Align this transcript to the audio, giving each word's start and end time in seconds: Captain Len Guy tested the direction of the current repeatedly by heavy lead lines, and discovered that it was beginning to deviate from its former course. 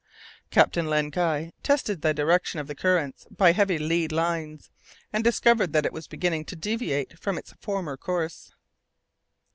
Captain 0.49 0.87
Len 0.87 1.11
Guy 1.11 1.53
tested 1.61 2.01
the 2.01 2.11
direction 2.11 2.59
of 2.59 2.65
the 2.65 2.73
current 2.73 3.17
repeatedly 3.19 3.35
by 3.35 3.51
heavy 3.51 3.77
lead 3.77 4.11
lines, 4.11 4.71
and 5.13 5.23
discovered 5.23 5.73
that 5.73 5.85
it 5.85 5.93
was 5.93 6.07
beginning 6.07 6.43
to 6.45 6.55
deviate 6.55 7.19
from 7.19 7.37
its 7.37 7.53
former 7.61 7.95
course. 7.97 8.51